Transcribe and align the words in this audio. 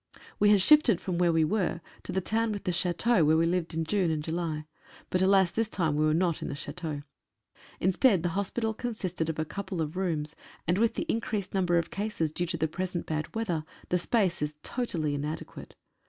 We 0.39 0.49
had 0.49 0.63
shifted 0.63 0.99
from 0.99 1.19
where 1.19 1.31
we 1.31 1.43
were 1.43 1.79
to 2.05 2.11
the 2.11 2.21
town 2.21 2.51
with 2.51 2.63
the 2.63 2.71
chateau, 2.71 3.23
where 3.23 3.37
we 3.37 3.45
lived 3.45 3.75
in 3.75 3.83
June 3.85 4.09
and 4.09 4.23
July. 4.23 4.65
But, 5.11 5.21
alas, 5.21 5.51
this 5.51 5.69
time 5.69 5.95
we 5.95 6.03
were 6.03 6.15
not 6.15 6.41
in 6.41 6.47
the 6.47 6.55
chateau. 6.55 7.03
Instead 7.79 8.23
the 8.23 8.29
hos 8.29 8.49
pital 8.49 8.73
consisted 8.75 9.29
of 9.29 9.37
a 9.37 9.45
couple 9.45 9.79
of 9.79 9.95
rooms, 9.95 10.35
and 10.67 10.79
with 10.79 10.95
the 10.95 11.05
increased 11.07 11.53
number 11.53 11.77
of 11.77 11.91
cases 11.91 12.31
due 12.31 12.47
to 12.47 12.57
the 12.57 12.67
present 12.67 13.05
bad 13.05 13.35
weather 13.35 13.63
the 13.89 13.99
space 13.99 14.41
is 14.41 14.57
totally 14.63 15.13
inadequate. 15.13 15.75